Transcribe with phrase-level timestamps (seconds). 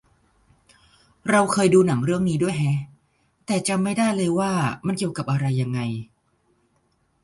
[1.29, 2.79] เราเคยดูหนังเรื่องนี้ด้วยแฮะ
[3.45, 4.51] แต่จำไม่ได้เลยว่า
[4.85, 5.79] มันเกี่ยวกับอะไรยังไง